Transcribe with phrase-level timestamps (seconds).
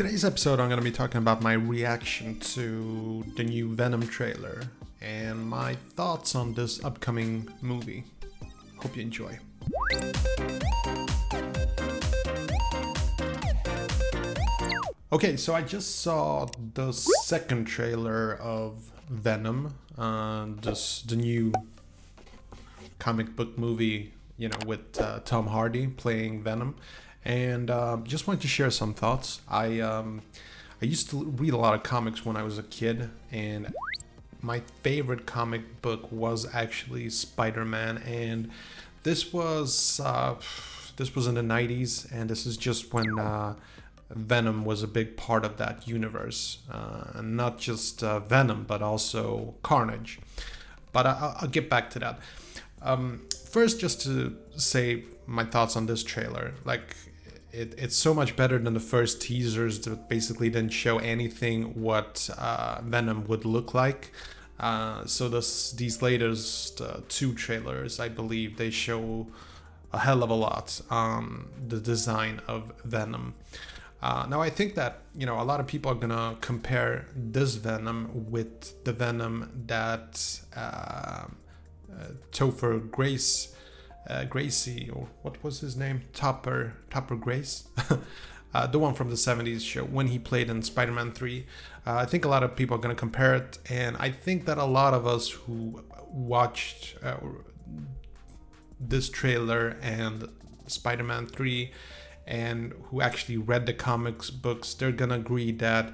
[0.00, 4.62] Today's episode, I'm going to be talking about my reaction to the new Venom trailer
[5.02, 8.04] and my thoughts on this upcoming movie.
[8.78, 9.38] Hope you enjoy.
[15.12, 21.52] Okay, so I just saw the second trailer of Venom, uh, this the new
[22.98, 26.74] comic book movie, you know, with uh, Tom Hardy playing Venom,
[27.24, 29.40] and uh, just wanted to share some thoughts.
[29.48, 30.22] I um,
[30.82, 33.72] I used to read a lot of comics when I was a kid, and
[34.40, 38.50] my favorite comic book was actually Spider-Man, and
[39.02, 40.36] this was uh,
[40.96, 43.54] this was in the '90s, and this is just when uh,
[44.10, 48.82] Venom was a big part of that universe, uh, and not just uh, Venom, but
[48.82, 50.18] also Carnage.
[50.92, 52.18] But I, will get back to that.
[52.82, 56.96] Um, first, just to say my thoughts on this trailer, like
[57.52, 62.30] it, it's so much better than the first teasers that basically didn't show anything what
[62.38, 64.12] uh, Venom would look like.
[64.58, 69.26] Uh, so this, these latest uh, two trailers, I believe, they show
[69.92, 73.34] a hell of a lot on the design of Venom.
[74.02, 77.56] Uh, now I think that you know a lot of people are gonna compare this
[77.56, 81.26] Venom with the Venom that uh, uh,
[82.32, 83.54] Topher Grace
[84.08, 86.02] uh, Gracie, or what was his name?
[86.12, 87.68] Topper, Topper Grace,
[88.54, 91.46] uh, the one from the 70s show when he played in Spider Man 3.
[91.86, 94.46] Uh, I think a lot of people are going to compare it, and I think
[94.46, 97.16] that a lot of us who watched uh,
[98.78, 100.28] this trailer and
[100.66, 101.70] Spider Man 3
[102.26, 105.92] and who actually read the comics books, they're going to agree that.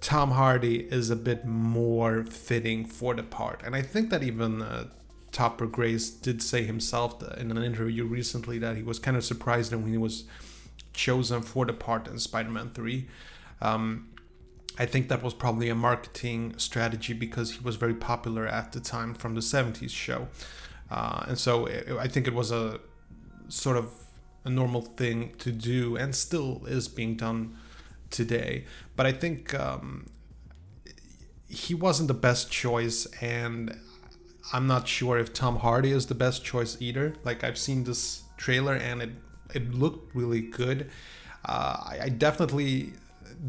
[0.00, 3.62] Tom Hardy is a bit more fitting for the part.
[3.64, 4.88] And I think that even uh,
[5.34, 9.74] Topper Grace did say himself in an interview recently that he was kind of surprised
[9.74, 10.24] when he was
[10.92, 13.08] chosen for the part in Spider-Man 3.
[13.60, 14.10] Um,
[14.78, 18.80] I think that was probably a marketing strategy because he was very popular at the
[18.80, 20.28] time from the 70s show.
[20.88, 22.78] Uh, and so it, I think it was a
[23.48, 23.92] sort of
[24.44, 27.56] a normal thing to do and still is being done
[28.10, 28.66] today.
[28.94, 30.10] But I think um,
[31.48, 33.78] he wasn't the best choice, and
[34.52, 37.14] I'm not sure if Tom Hardy is the best choice either.
[37.24, 39.10] Like I've seen this trailer and it
[39.54, 40.90] it looked really good.
[41.44, 42.94] Uh, I, I definitely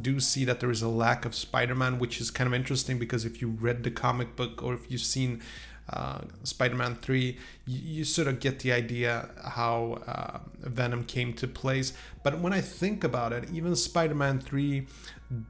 [0.01, 3.25] do see that there is a lack of Spider-Man, which is kind of interesting because
[3.25, 5.41] if you read the comic book or if you've seen
[5.89, 11.47] uh, Spider-Man 3, you, you, sort of get the idea how uh, Venom came to
[11.47, 11.93] place.
[12.23, 14.87] But when I think about it, even Spider-Man 3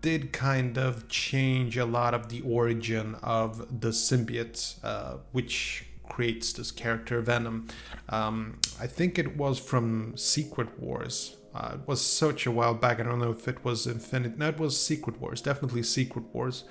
[0.02, 6.54] did kind of change a lot of the origin of the symbiote, uh, which creates
[6.54, 7.68] this character Venom.
[8.10, 11.36] Um, I think it was from Secret Wars.
[11.54, 13.00] Uh, it was such a while back.
[13.00, 14.38] I don't know if it was Infinite.
[14.38, 15.42] No, it was Secret Wars.
[15.42, 16.66] Definitely Secret Wars.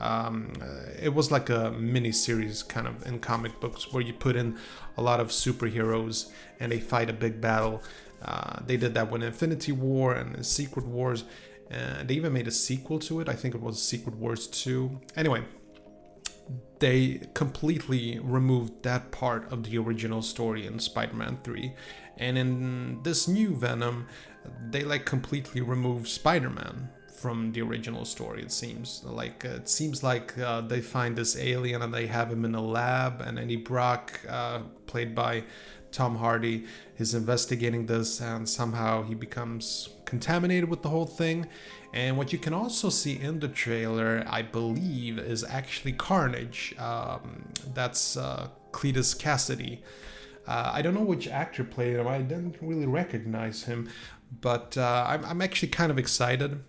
[0.00, 4.12] Um, uh, it was like a mini series kind of in comic books where you
[4.12, 4.56] put in
[4.96, 7.82] a lot of superheroes and they fight a big battle.
[8.22, 11.24] Uh, they did that with Infinity War and Secret Wars.
[11.70, 13.28] Uh, they even made a sequel to it.
[13.28, 15.00] I think it was Secret Wars 2.
[15.16, 15.42] Anyway,
[16.78, 21.74] they completely removed that part of the original story in Spider-Man 3.
[22.16, 24.06] And in this new Venom,
[24.70, 30.02] they like completely remove Spider-Man from the original story it seems like uh, it seems
[30.02, 33.56] like uh, they find this alien and they have him in a lab and Eddie
[33.56, 35.42] Brock uh, played by
[35.90, 36.66] Tom Hardy
[36.98, 41.46] is investigating this and somehow he becomes contaminated with the whole thing.
[41.94, 46.74] And what you can also see in the trailer, I believe, is actually Carnage.
[46.78, 49.80] Um, that's uh, Cletus Kasady.
[50.46, 52.06] Uh, I don't know which actor played him.
[52.06, 53.88] I didn't really recognize him,
[54.40, 56.62] but uh, I'm, I'm actually kind of excited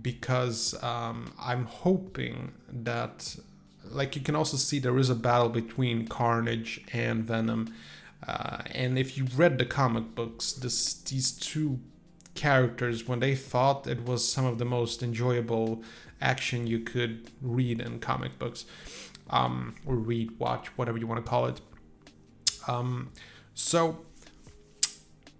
[0.00, 3.36] because um, I'm hoping that,
[3.84, 7.74] like, you can also see there is a battle between Carnage and Venom.
[8.26, 11.80] Uh, and if you read the comic books, this these two
[12.34, 15.82] characters, when they fought, it was some of the most enjoyable
[16.20, 18.64] action you could read in comic books,
[19.28, 21.60] um, or read, watch, whatever you want to call it.
[22.68, 23.10] Um,
[23.54, 24.04] so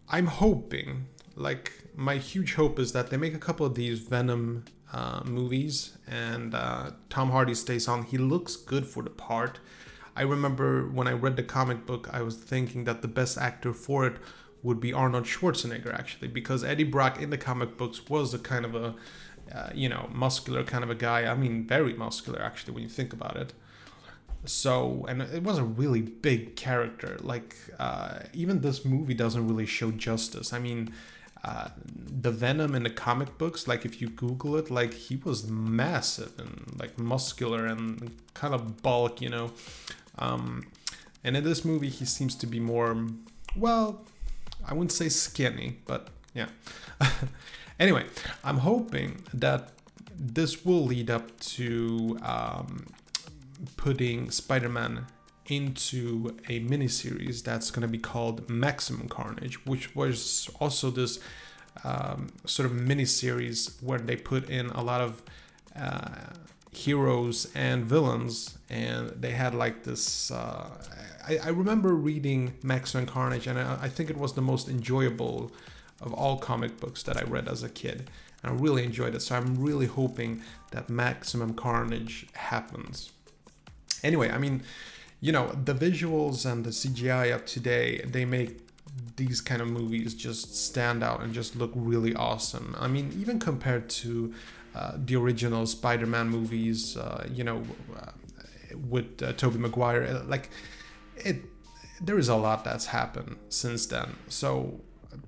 [0.09, 1.07] I'm hoping,
[1.37, 5.97] like my huge hope is that they make a couple of these Venom uh, movies,
[6.07, 8.05] and uh, Tom Hardy stays on.
[8.05, 9.59] He looks good for the part.
[10.15, 13.73] I remember when I read the comic book, I was thinking that the best actor
[13.73, 14.17] for it
[14.63, 18.65] would be Arnold Schwarzenegger, actually, because Eddie Brock in the comic books was a kind
[18.65, 18.95] of a,
[19.53, 21.25] uh, you know, muscular kind of a guy.
[21.25, 23.55] I mean, very muscular, actually, when you think about it.
[24.45, 27.17] So, and it was a really big character.
[27.21, 30.53] Like, uh, even this movie doesn't really show justice.
[30.53, 30.93] I mean,
[31.45, 36.39] the Venom in the comic books, like if you Google it, like he was massive
[36.39, 39.51] and like muscular and kind of bulk, you know.
[40.19, 40.65] Um,
[41.25, 42.97] and in this movie, he seems to be more,
[43.57, 44.05] well,
[44.67, 46.49] I wouldn't say skinny, but yeah.
[47.81, 48.07] anyway,
[48.45, 49.71] I'm hoping that
[50.17, 52.87] this will lead up to um,
[53.77, 55.07] putting Spider Man
[55.47, 61.19] into a miniseries that's going to be called Maximum Carnage, which was also this
[61.85, 65.23] um, sort of miniseries where they put in a lot of
[65.77, 66.11] uh,
[66.71, 70.31] heroes and villains, and they had like this.
[70.31, 70.71] Uh,
[71.27, 75.53] I, I, remember reading Maximum Carnage, and I, I think it was the most enjoyable
[76.01, 78.11] of all comic books that I read as a kid.
[78.43, 80.43] And I really enjoyed it, so I'm really hoping
[80.73, 83.13] that Maximum Carnage happens.
[84.03, 84.63] Anyway, I mean,
[85.23, 88.59] you know, the visuals and the CGI of today, they make
[89.17, 92.75] these kind of movies just stand out and just look really awesome.
[92.79, 94.35] I mean, even compared to
[94.75, 97.63] uh, the original Spider-Man movies, uh, you know,
[97.97, 98.11] uh,
[98.89, 100.51] with uh, Tobey Maguire, uh, like
[101.17, 101.37] it,
[102.01, 104.17] there is a lot that's happened since then.
[104.29, 104.81] So,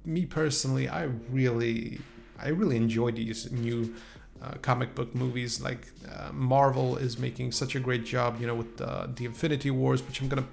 [0.04, 2.00] me personally, I really,
[2.36, 3.94] I really enjoy these new
[4.42, 5.60] uh, comic book movies.
[5.60, 9.70] Like uh, Marvel is making such a great job, you know, with uh, the Infinity
[9.70, 10.46] Wars, which I'm gonna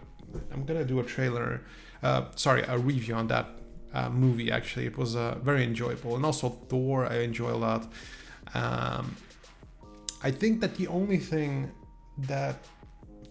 [0.51, 1.61] I'm gonna do a trailer,
[2.03, 3.47] uh, sorry, a review on that
[3.93, 4.51] uh, movie.
[4.51, 7.91] Actually, it was uh, very enjoyable, and also Thor I enjoy a lot.
[8.53, 9.15] Um,
[10.23, 11.71] I think that the only thing
[12.17, 12.57] that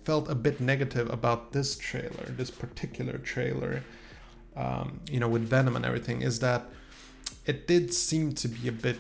[0.04, 3.82] felt a bit negative about this trailer, this particular trailer,
[4.56, 6.64] um, you know, with Venom and everything, is that
[7.46, 8.98] it did seem to be a bit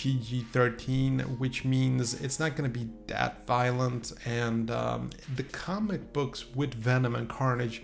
[0.00, 4.14] PG 13, which means it's not going to be that violent.
[4.24, 7.82] And um, the comic books with Venom and Carnage,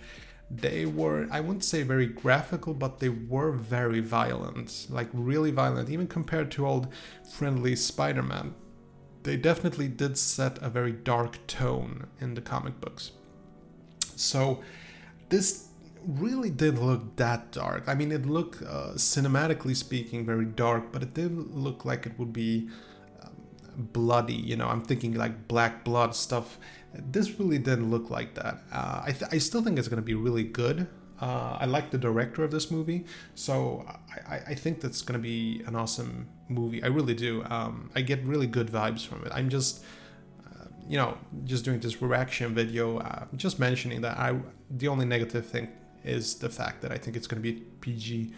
[0.51, 4.87] they were, I wouldn't say very graphical, but they were very violent.
[4.89, 6.89] Like, really violent, even compared to old
[7.31, 8.55] friendly Spider Man.
[9.25, 13.11] They definitely did set a very dark tone in the comic books.
[14.01, 14.63] So,
[15.29, 15.69] this
[16.07, 17.85] really didn't look that dark.
[17.87, 22.19] I mean, it looked, uh, cinematically speaking, very dark, but it didn't look like it
[22.19, 22.69] would be
[23.23, 23.33] um,
[23.77, 24.35] bloody.
[24.35, 26.59] You know, I'm thinking like black blood stuff.
[26.95, 28.63] This really didn't look like that.
[28.73, 30.87] Uh, I, th- I still think it's going to be really good.
[31.21, 33.87] Uh, I like the director of this movie, so
[34.29, 36.83] I, I think that's going to be an awesome movie.
[36.83, 37.43] I really do.
[37.45, 39.33] Um, I get really good vibes from it.
[39.35, 39.83] I'm just
[40.45, 44.39] uh, you know, just doing this reaction video, uh, just mentioning that I
[44.71, 45.69] the only negative thing
[46.07, 48.33] is the fact that I think it's going to be PG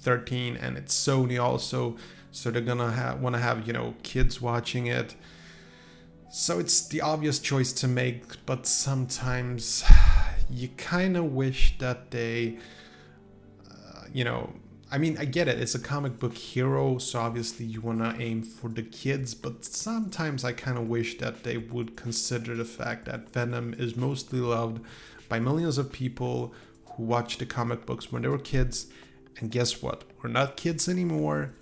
[0.00, 1.96] 13 and it's Sony also,
[2.32, 5.14] so they're gonna have want to have you know kids watching it.
[6.32, 9.84] So it's the obvious choice to make, but sometimes
[10.50, 12.58] you kind of wish that they,
[13.68, 14.52] uh, you know,
[14.92, 15.58] I mean, I get it.
[15.58, 19.64] It's a comic book hero, so obviously you want to aim for the kids, but
[19.64, 24.38] sometimes I kind of wish that they would consider the fact that Venom is mostly
[24.38, 24.84] loved
[25.28, 26.54] by millions of people
[27.00, 28.86] who watched the comic books when they were kids.
[29.38, 30.04] And guess what?
[30.22, 31.54] We're not kids anymore.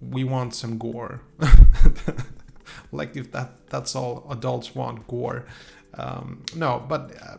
[0.00, 1.22] We want some gore.
[2.92, 5.46] like if that that's all adults want gore.
[5.94, 7.36] Um, no, but uh,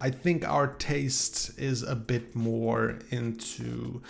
[0.00, 4.02] I think our taste is a bit more into.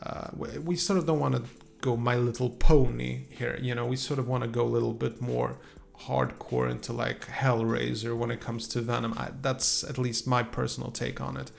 [0.00, 0.28] Uh,
[0.64, 1.42] we sort of don't want to
[1.80, 3.58] go My Little Pony here.
[3.60, 5.58] You know, we sort of want to go a little bit more
[6.00, 9.14] hardcore into like Hellraiser when it comes to Venom.
[9.16, 11.50] I, that's at least my personal take on it.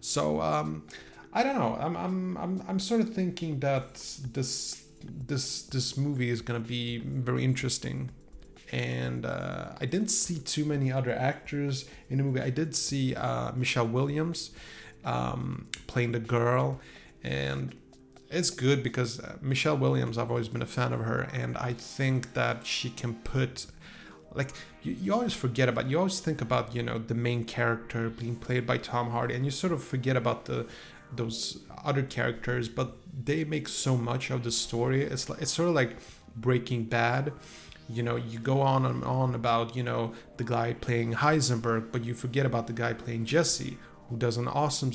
[0.00, 0.84] So um,
[1.32, 1.76] I don't know.
[1.80, 3.94] I'm, I'm I'm I'm sort of thinking that
[4.32, 4.84] this
[5.26, 8.10] this this movie is gonna be very interesting.
[8.72, 12.40] And uh, I didn't see too many other actors in the movie.
[12.40, 14.50] I did see uh, Michelle Williams
[15.04, 16.80] um, playing the girl,
[17.22, 17.74] and
[18.34, 21.72] it's good because uh, Michelle Williams, I've always been a fan of her, and I
[21.72, 23.66] think that she can put
[24.34, 24.50] like
[24.82, 28.36] you, you always forget about you always think about you know the main character being
[28.36, 30.66] played by Tom Hardy and you sort of forget about the
[31.14, 35.02] those other characters but they make so much of the story.
[35.02, 35.96] It's like it's sort of like
[36.36, 37.32] Breaking Bad.
[37.88, 42.04] You know you go on and on about you know the guy playing Heisenberg but
[42.04, 44.92] you forget about the guy playing Jesse who does an awesome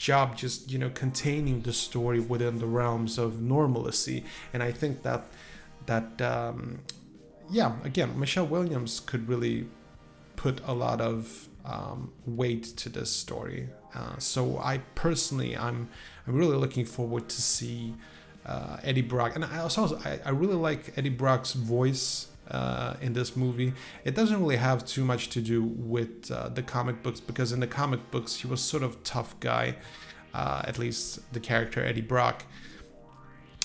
[0.00, 4.24] job just you know containing the story within the realms of normalcy.
[4.52, 5.26] And I think that
[5.86, 6.80] that um,
[7.50, 9.68] yeah, again, Michelle Williams could really
[10.36, 13.68] put a lot of um, weight to this story.
[13.94, 15.88] Uh, so I personally, I'm
[16.26, 17.94] I'm really looking forward to see
[18.46, 23.12] uh, Eddie Brock, and I also I, I really like Eddie Brock's voice uh, in
[23.12, 23.72] this movie.
[24.04, 27.60] It doesn't really have too much to do with uh, the comic books because in
[27.60, 29.76] the comic books he was sort of tough guy.
[30.34, 32.44] uh, at least the character Eddie Brock.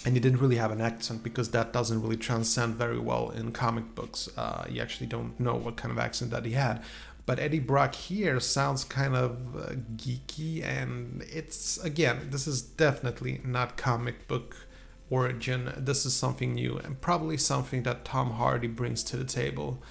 [0.06, 3.52] And he didn't really have an accent because that doesn't really transcend very well in
[3.52, 4.30] comic books.
[4.38, 6.84] Uh, you actually don't know what kind of accent that he had.
[7.26, 13.42] But Eddie Brock here sounds kind of uh, geeky, and it's again, this is definitely
[13.44, 14.68] not comic book
[15.10, 15.72] origin.
[15.78, 19.82] This is something new and probably something that Tom Hardy brings to the table.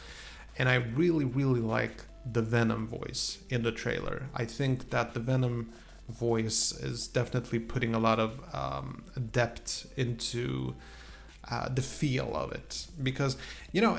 [0.59, 4.29] And I really, really like the Venom voice in the trailer.
[4.35, 5.71] I think that the Venom
[6.09, 10.75] voice is definitely putting a lot of um, depth into
[11.51, 13.37] uh, the feel of it because
[13.73, 13.99] you know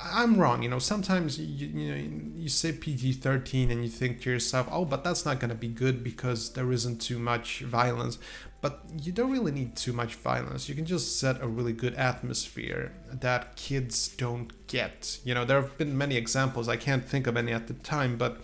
[0.00, 0.62] I'm wrong.
[0.62, 4.68] You know, sometimes you, you know you say PG thirteen and you think to yourself,
[4.70, 8.18] oh, but that's not gonna be good because there isn't too much violence.
[8.60, 10.68] But you don't really need too much violence.
[10.68, 15.18] You can just set a really good atmosphere that kids don't get.
[15.24, 16.68] You know, there have been many examples.
[16.68, 18.40] I can't think of any at the time, but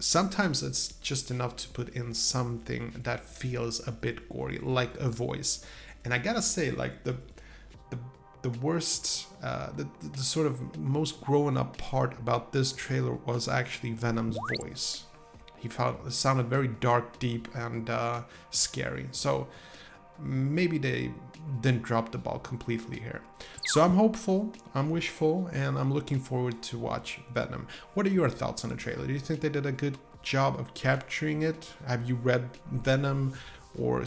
[0.00, 5.08] sometimes it's just enough to put in something that feels a bit gory, like a
[5.08, 5.64] voice.
[6.04, 7.16] And I gotta say, like the
[8.46, 13.48] the worst, uh, the, the sort of most grown up part about this trailer was
[13.48, 15.04] actually Venom's voice.
[15.56, 19.08] He found it sounded very dark, deep, and uh, scary.
[19.10, 19.48] So
[20.20, 21.10] maybe they
[21.60, 23.20] didn't drop the ball completely here.
[23.64, 27.66] So I'm hopeful, I'm wishful, and I'm looking forward to watch Venom.
[27.94, 29.06] What are your thoughts on the trailer?
[29.08, 31.74] Do you think they did a good job of capturing it?
[31.86, 33.34] Have you read Venom
[33.76, 34.04] or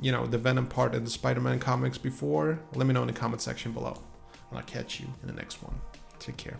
[0.00, 3.12] you know, the Venom part in the Spider-Man comics before, let me know in the
[3.12, 3.98] comment section below.
[4.50, 5.74] And I'll catch you in the next one.
[6.18, 6.58] Take care.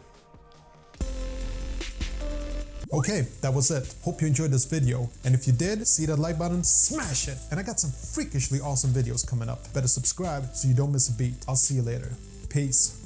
[2.93, 3.95] Okay, that was it.
[4.03, 5.11] Hope you enjoyed this video.
[5.25, 7.37] And if you did, see that like button, smash it.
[7.51, 9.73] And I got some freakishly awesome videos coming up.
[9.75, 11.35] Better subscribe so you don't miss a beat.
[11.49, 12.13] I'll see you later.
[12.49, 13.06] Peace.